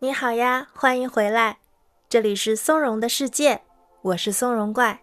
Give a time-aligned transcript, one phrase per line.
[0.00, 1.58] 你好呀，欢迎回来，
[2.08, 3.62] 这里是松茸的世界，
[4.02, 5.02] 我是松茸怪。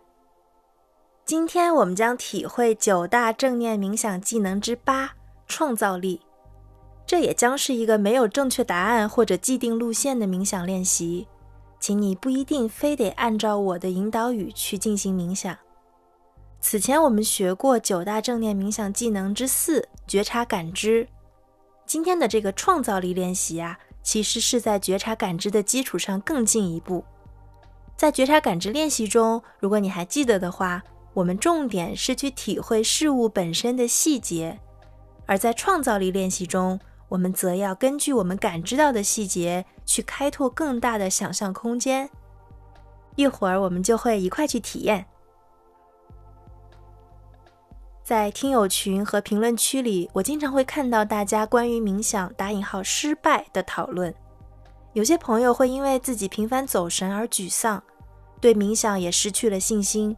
[1.25, 5.15] 今天我们将体会九大正念冥想技能之八——
[5.49, 6.21] 创造力。
[7.05, 11.27] 这也将是一个没有正确答案或者既定路线的冥想练习，
[11.77, 15.57] 请你不一定非得按照我的引导语去进行冥想。
[16.61, 21.09] 此前我们学过九大正念冥想技能之四——觉察感知。
[21.85, 27.03] 今天的这个创造力练习啊，其实是在觉察感知的基础上更进一步。
[27.97, 34.57] 在觉察感知练习中，如果你还记得的话，我们重点是去体会事物本身的细节；
[35.25, 42.09] 而在创造力练习中，我们则要根据我们感知到的细节去开拓更大的想象空间。
[43.15, 45.07] 一会儿我们就会一块去体验。
[48.05, 54.13] 在听友群和评论区里，我经常会看到大家关于冥想打引号失败的讨论。
[54.93, 57.81] 有些朋友会因为自己频繁走神而沮丧，
[58.39, 60.15] 对冥想也失去了信心。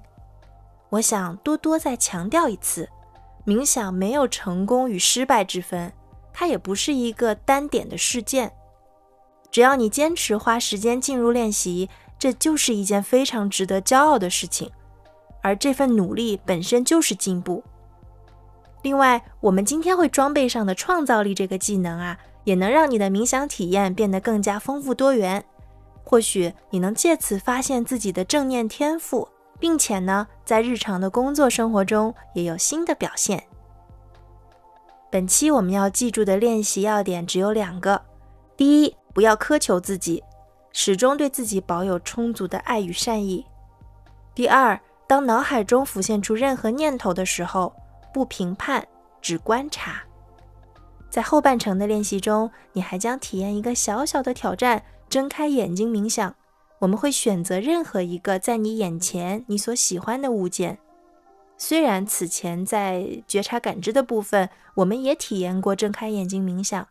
[0.90, 2.90] 我想多多再强调一次，
[3.46, 5.94] 冥想没有成功与失败之分，
[6.34, 8.52] 它也不是一个单点的事件。
[9.50, 14.70] 只要你坚持花时间进入练习，这就是一件非常值得骄傲的事情，
[15.42, 17.64] 而这份努力本身就是进步。
[18.88, 25.44] 另外，我们今天会装备上的创造力这个技能啊，也能让你的冥想体验变得更加丰富多元。
[26.06, 29.28] 或许你能借此发现自己的正念天赋，
[29.60, 33.44] 并且呢，在日常的工作生活中也有新的表现。
[35.12, 38.02] 本期我们要记住的练习要点只有两个：
[38.56, 40.24] 第一，不要苛求自己，
[40.72, 43.44] 始终对自己保有充足的爱与善意；
[44.34, 47.74] 第二，当脑海中浮现出任何念头的时候。
[48.18, 48.84] 不评判，
[49.22, 50.02] 只观察。
[51.08, 56.34] 在后半程的练习中，你还将体验一个小小的挑战：睁开眼睛冥想。
[56.80, 60.80] 我们会选择任何一个在你眼前你所喜欢的物件。
[61.60, 66.88] 虽然此前在觉察感知的部分，我们也体验过睁开眼睛冥想，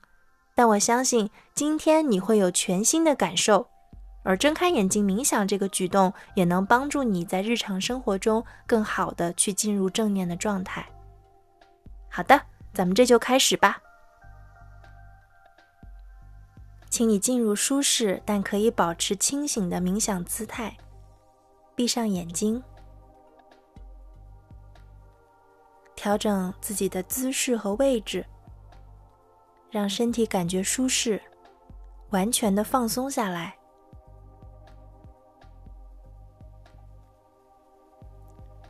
[0.54, 3.66] 但我相信今天你会有全新的感受。
[4.22, 10.86] 而睁开眼睛冥想这个举动，也能帮助你在日常生活中更好的去进入正念的状态。
[12.08, 12.40] 好的，
[12.72, 13.82] 咱们这就开始吧。
[16.88, 20.74] 请你进入舒适但可以保持清醒的冥想姿态，
[21.74, 22.62] 闭上眼睛，
[25.94, 28.24] 调整自己的姿势和位置，
[29.70, 31.20] 让身体感觉舒适，
[32.10, 33.55] 完全的放松下来。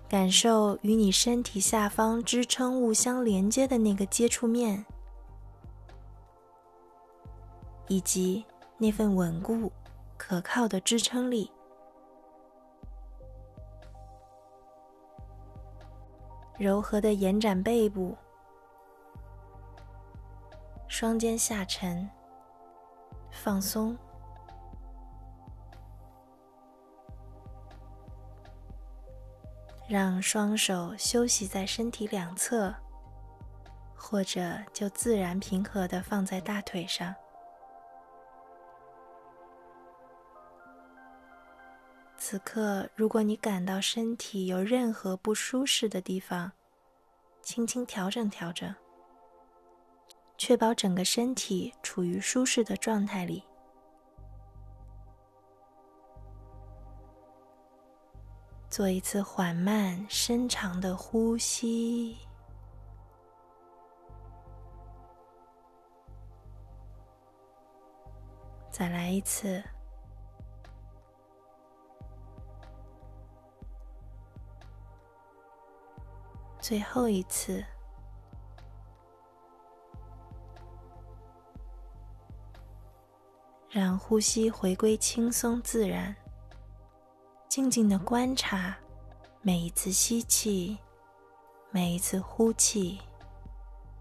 [0.09, 4.87] 感受与你身体下方支撑物相连接的那个接触面，
[7.89, 8.45] 以及
[8.79, 9.73] 那份稳固、
[10.17, 11.51] 可靠的支撑力。
[16.57, 18.17] 柔和的延展背部，
[20.87, 22.09] 双肩下沉，
[23.31, 23.97] 放松。
[29.89, 32.75] 让双手休息在身体两侧，
[33.95, 37.15] 或者就自然平和的放在大腿上。
[42.19, 46.51] 此刻，如果你感到身体有任何不舒适的地方，
[47.41, 48.75] 轻轻调整调整，
[50.37, 53.45] 确保整个身体处于舒适的状态里。
[58.77, 62.19] 做一次缓慢、深长的呼吸，
[68.71, 69.65] 再来一次，
[76.61, 77.65] 最后一次，
[83.71, 86.15] 让呼吸回归轻松自然。
[87.57, 88.77] 静静的观察
[89.41, 90.77] 每一次吸气、
[91.71, 92.99] 每一次呼气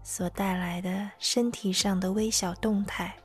[0.02, 3.16] 所带来的身体上的微小动态。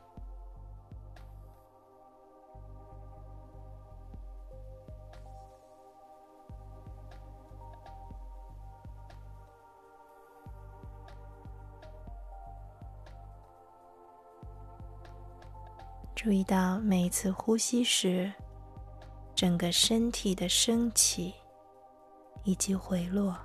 [16.16, 18.32] 注意到每一次呼吸时。
[19.42, 21.34] 整个身体的升起
[22.44, 23.36] 以及回落，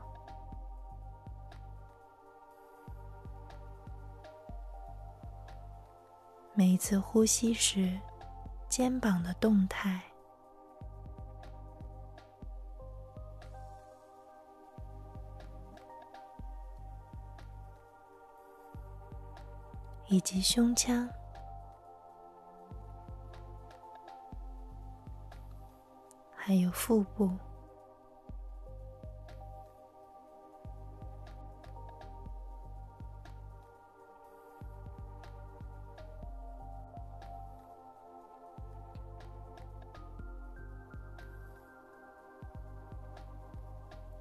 [6.53, 7.99] 每一次呼吸时，
[8.69, 10.03] 肩膀的动态，
[20.09, 21.09] 以及胸腔，
[26.47, 27.29] 还有腹部。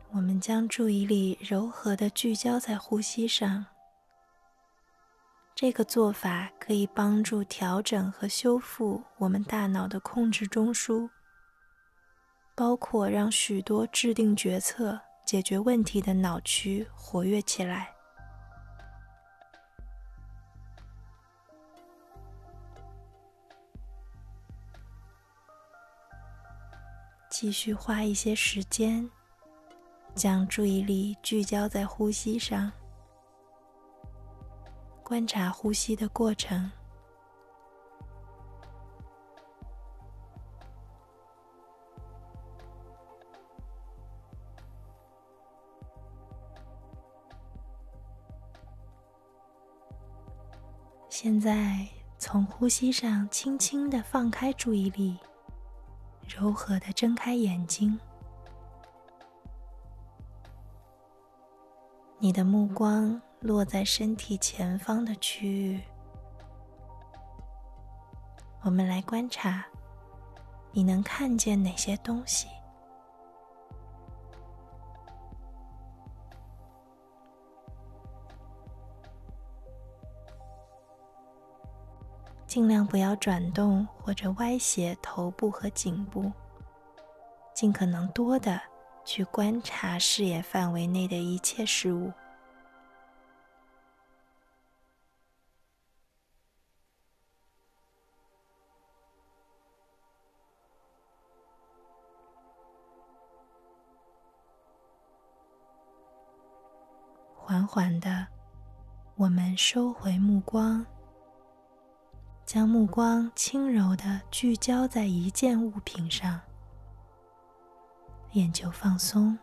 [0.10, 3.68] 我们将注意力柔和的聚焦在呼吸上。
[5.54, 11.08] 这个做法可以帮助调整和修复我们大脑的控制中枢，
[12.56, 17.94] 包括让许多制定决策、解决问题的脑区活跃起来。
[27.30, 29.08] 继续花一些时间。
[30.16, 32.72] 将注意力聚焦在呼吸上，
[35.04, 36.72] 观察呼吸的过程。
[51.26, 51.88] 现在，
[52.20, 55.18] 从呼吸上轻轻的放开注意力，
[56.28, 58.00] 柔和的睁开眼睛。
[62.20, 65.82] 你的目光落在身体前方的区域，
[68.62, 69.66] 我们来观察，
[70.74, 72.48] 你能看见哪些东西？
[82.56, 86.32] 尽量不要转动或者歪斜头部和颈部，
[87.54, 88.62] 尽可能多的。
[89.04, 92.14] 去观察视野范围内的一切事物，
[107.36, 108.26] 缓缓的，
[109.18, 110.86] 我们收回目光，
[112.56, 116.40] 将目光轻柔的聚焦在一件物品上。
[118.32, 119.38] 眼球放松，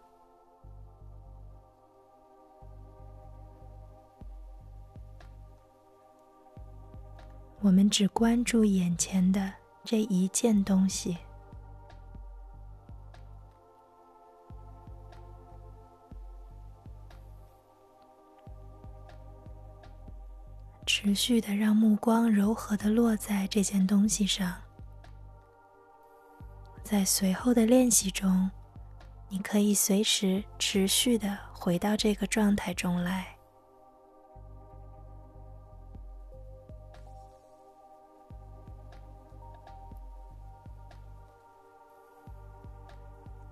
[7.60, 9.52] 我们只关注眼前的
[9.84, 11.18] 这一件东西，
[21.04, 24.54] 持续的让目光柔和的落在这件东西上，
[26.84, 28.48] 在随后的练习中。
[29.28, 33.26] 你可以随时持续的回到这个状态中来。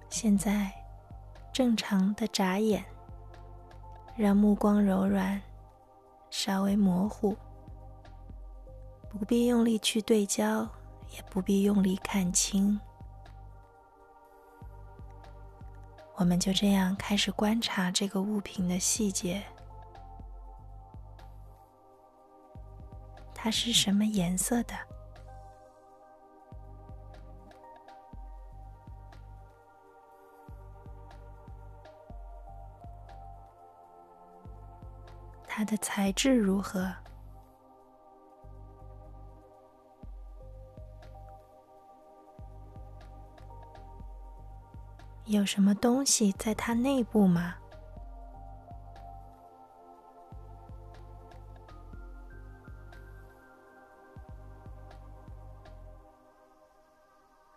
[0.09, 0.71] 现在，
[1.53, 2.85] 正常的眨眼，
[4.17, 5.43] 让目光柔软，
[6.31, 7.37] 稍微模糊，
[9.11, 10.69] 不必用力去对焦，
[11.11, 12.81] 也不必用力看清。
[16.15, 19.43] 我们就这样开始观察这个物品的细节，
[23.35, 24.75] 它是什么颜色的？
[35.61, 36.91] 它的材质如何？
[45.27, 47.57] 有什么东西在它内部吗？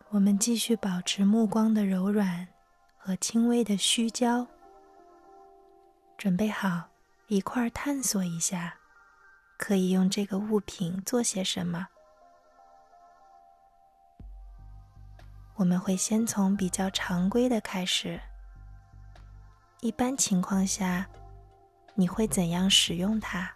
[0.10, 2.45] 我们继续保持目光的柔软
[2.98, 4.45] 和轻微的虚焦，
[6.17, 6.89] 准备好
[7.27, 8.75] 一块儿探索一下，
[9.58, 11.88] 可以用这个物品做些什么。
[15.56, 18.20] 我们会先从比较常规的开始。
[19.80, 21.08] 一般情况下，
[21.96, 23.51] 你会怎样使用它？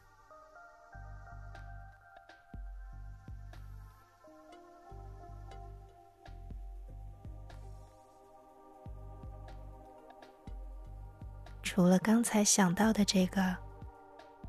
[11.78, 13.56] 除了刚才想到的这个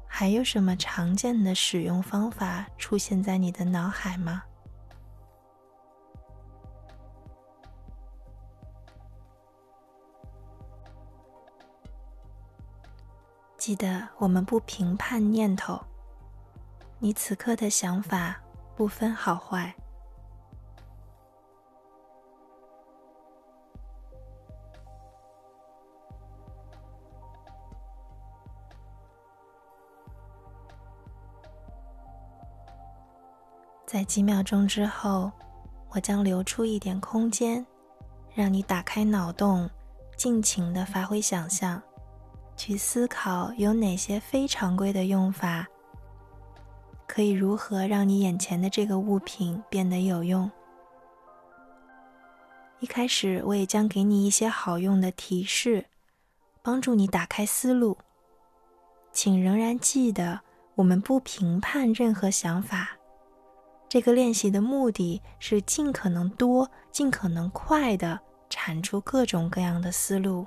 [0.06, 4.42] 还有什么常见的使用方法出现在你的脑海吗？
[13.58, 15.78] 记得我们不评判念头
[16.98, 18.40] 你此刻的想法
[18.74, 19.74] 不分好坏。
[33.88, 35.32] 在几秒钟之后，
[35.88, 37.64] 我将留出一点空间，
[38.34, 39.66] 让你打开脑洞，
[40.14, 41.80] 尽情的发挥想象，
[42.54, 45.66] 去思考有哪些非常规的用法，
[47.06, 50.50] 可以如何让你眼前的这个物品变得有用。
[52.80, 55.86] 一开始，我也将给你一些好用的提示，
[56.60, 57.96] 帮助你打开思路。
[59.12, 60.38] 请仍然记得，
[60.74, 62.97] 我们不评判任何想法。
[63.88, 70.46] 这个练习的目的是尽可能多、尽可能快地产出各种各样的思路，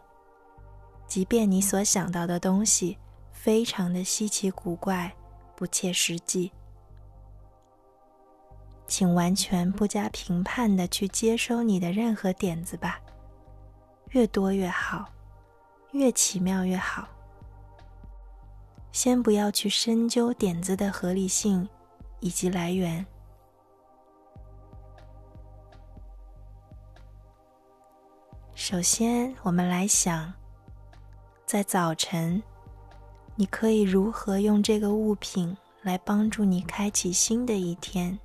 [1.07, 2.97] 即便你所想到的东西
[3.31, 5.11] 非常的稀奇古怪、
[5.55, 6.51] 不切实际，
[8.85, 12.99] 请完全不加评判的去接收你的任何点子吧，
[14.09, 15.09] 越多越好，
[15.93, 17.07] 越奇妙越好。
[18.91, 21.67] 先不要去深究点子的合理性
[22.19, 23.03] 以及来源。
[28.63, 30.31] 首先，我们来想，
[31.47, 32.43] 在早晨，
[33.35, 38.19] 你可以如何用这个物品来帮助你开启新的一天。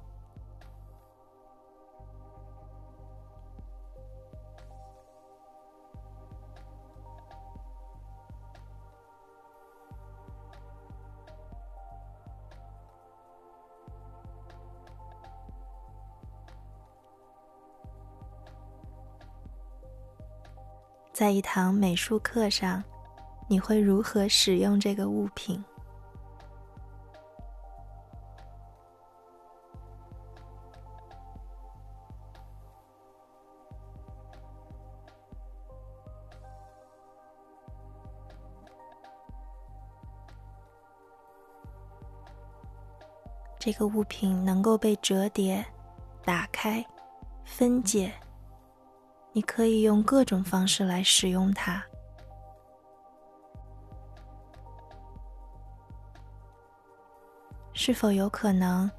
[21.26, 22.80] 在一堂美术课上，
[23.48, 25.60] 你会如何使用这个物品？
[43.58, 45.66] 这个物品能够被折叠、
[46.24, 46.86] 打开、
[47.44, 48.12] 分解。
[49.36, 51.84] 你可以用各种方式来使用它。
[57.74, 58.90] 是否有可能，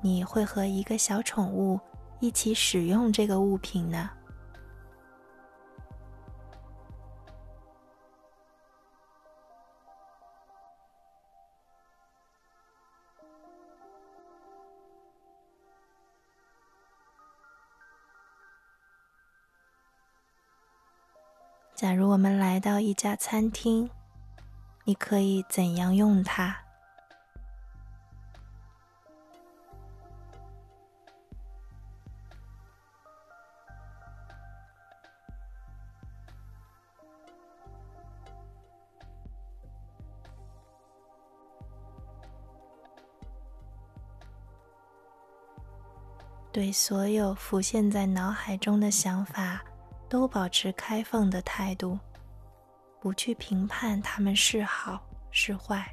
[0.00, 1.80] 你会和一个小宠物
[2.20, 4.08] 一起使用这个物品呢？
[21.92, 23.90] 假如我们来到一家餐厅，
[24.84, 26.56] 你可以怎样用它？
[46.50, 49.62] 对所有浮现在脑海中的想法。
[50.12, 51.98] 都保持开放的态度，
[53.00, 55.00] 不去评判他们是好
[55.30, 55.90] 是坏。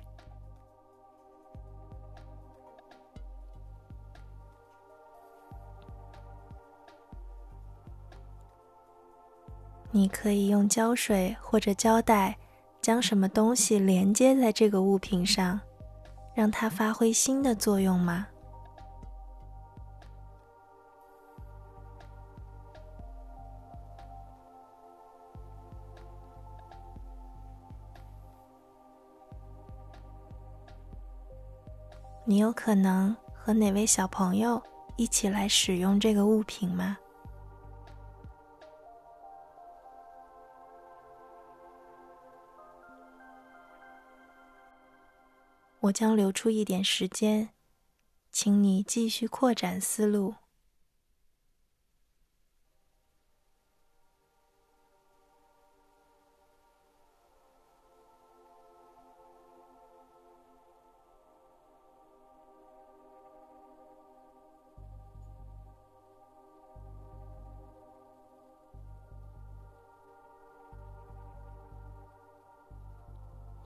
[9.90, 12.38] 你可以用胶水或者胶带
[12.82, 15.58] 将什么东西连接在这个物品上，
[16.36, 18.28] 让它发挥新的作用吗？
[32.30, 34.62] 你有可能和哪位小朋友
[34.98, 36.96] 一起来使用这个物品吗？
[45.80, 47.50] 我将留出一点时间，
[48.32, 50.36] 请你继续扩展思路。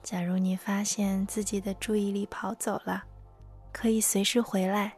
[0.04, 3.02] 假如你发现自己的注意力跑走了，
[3.72, 4.94] 可以随时回来，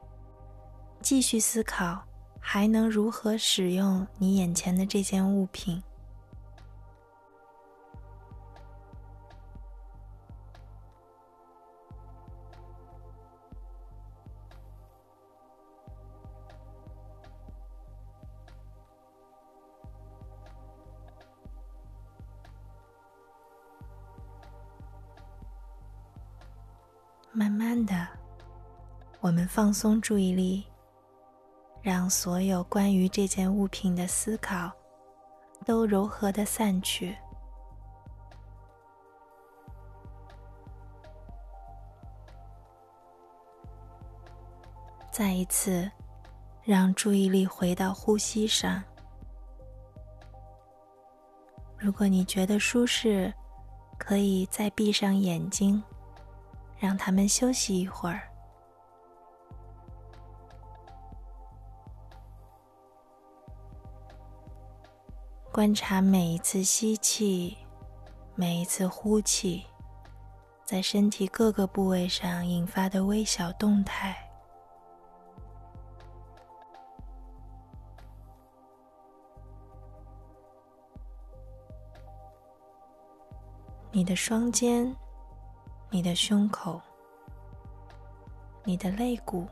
[1.01, 2.03] 继续思考
[2.41, 5.81] 还能如何使用你眼前的这件物品。
[27.37, 28.09] 慢慢的，
[29.21, 30.65] 我们放松注意力，
[31.83, 34.73] 让所有关于这件物品的思考
[35.67, 37.15] 都柔和的散去。
[45.11, 45.91] 再一次，
[46.65, 48.83] 让注意力回到呼吸上。
[51.77, 53.31] 如果你觉得舒适，
[53.99, 55.83] 可以再闭上眼睛，
[56.79, 58.21] 让他们休息一会儿。
[65.53, 67.57] 观察每一次吸气，
[68.35, 69.65] 每一次呼气，
[70.67, 74.15] 在身体各个部位上引发的微小动态。
[83.91, 84.95] 你的双肩，
[85.89, 86.81] 你的胸口，
[88.65, 89.49] 你的肋骨，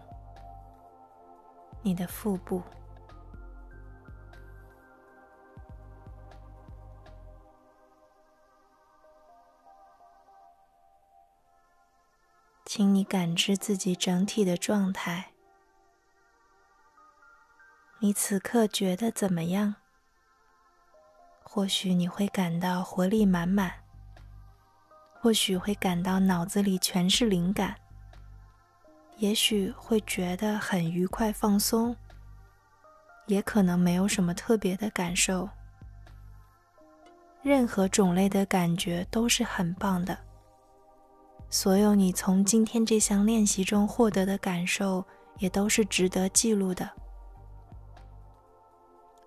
[1.80, 2.62] 你的腹部，
[12.66, 15.30] 请你感知自己整体的状态。
[18.00, 19.76] 你此刻觉得怎么样？
[21.42, 23.83] 或许你会感到活力满满。
[25.24, 27.74] 或许会感到脑子里全是灵感，
[29.16, 31.96] 也许会觉得很愉快放松，
[33.26, 35.48] 也可能没有什么特别的感受。
[37.40, 40.14] 任何种类的感觉都是很棒的。
[41.48, 45.02] 所有你从今天这项练习中获得的感受，
[45.38, 46.86] 也都是值得记录的。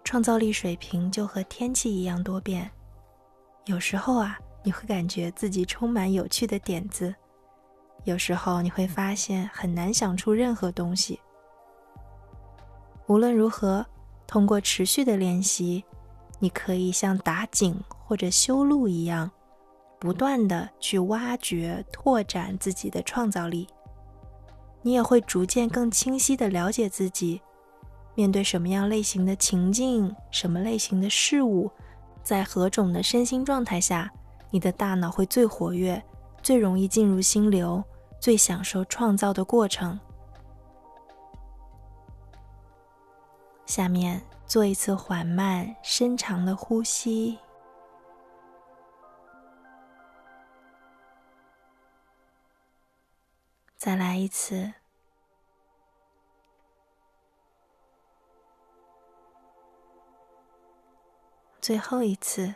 [0.03, 2.69] 创造力水平就和天气一样多变，
[3.65, 4.38] 有时候啊。
[4.67, 7.15] 你会感觉自己充满有趣的点子，
[8.03, 11.17] 有时候你会发现很难想出任何东西。
[13.06, 13.86] 无论如何，
[14.27, 15.86] 通过持续的练习，
[16.38, 19.32] 你可以像打井或者修路一样，
[20.01, 23.65] 不断的去挖掘、拓展自己的创造力。
[24.82, 27.41] 你也会逐渐更清晰的了解自己，
[28.15, 31.71] 面对什么样类型的情境、什么类型的事物，
[32.21, 34.12] 在何种的身心状态下。
[34.49, 36.01] 你的大脑会最活跃，
[36.41, 37.83] 最容易进入心流，
[38.19, 39.99] 最享受创造的过程。
[43.65, 47.38] 下面做一次缓慢、深长的呼吸，
[53.75, 54.73] 再来一次，
[61.60, 62.55] 最后一次。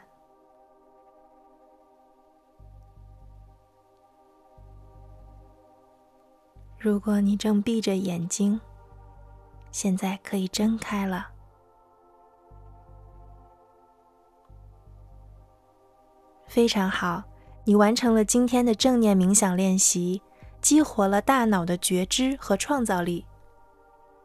[6.84, 8.60] 如果你正闭着眼睛，
[9.72, 11.28] 现在可以睁开了。
[16.48, 17.24] 非常好，
[17.66, 20.24] 你完成了今天的正念冥想练习，
[20.60, 23.28] 激活了大脑的觉知和创造力。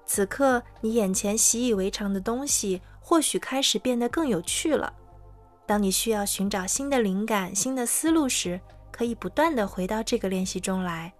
[0.07, 4.91] 此刻，你眼前习以为常的东西或许开始变得更有趣了。
[5.67, 8.59] 当你需要寻找新的灵感、新的思路时，
[8.91, 11.13] 可以不断的回到这个练习中来。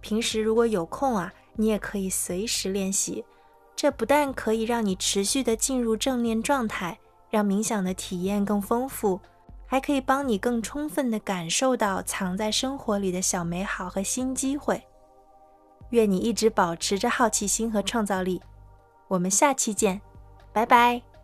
[0.00, 3.24] 平时如果有空啊，你也可以随时练习。
[3.74, 9.20] 这不但可以让你持续的进入正念状态，让冥想的体验更丰富，
[9.66, 14.82] 还可以帮你更充分的感受到藏在生活里的小美好和新机会。
[15.90, 18.40] 愿你一直保持着好奇心和创造力。
[19.08, 20.00] 我们下期见，
[20.52, 21.15] 拜拜。